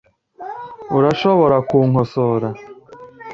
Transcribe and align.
Urashobora 0.97 1.57
kunkosora? 1.69 2.49